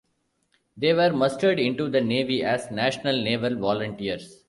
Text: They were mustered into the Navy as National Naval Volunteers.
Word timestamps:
They 0.77 0.93
were 0.93 1.13
mustered 1.13 1.59
into 1.59 1.87
the 1.87 2.01
Navy 2.01 2.41
as 2.43 2.71
National 2.71 3.21
Naval 3.21 3.55
Volunteers. 3.55 4.39